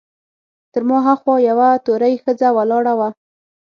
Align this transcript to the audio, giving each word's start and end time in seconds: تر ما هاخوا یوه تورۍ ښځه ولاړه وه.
تر 0.73 0.81
ما 0.89 0.97
هاخوا 1.07 1.35
یوه 1.49 1.69
تورۍ 1.85 2.13
ښځه 2.23 2.47
ولاړه 2.57 2.93
وه. 2.99 3.09